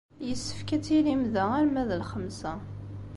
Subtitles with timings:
[0.27, 2.53] Yessefk ad tilim da arma d lxemsa.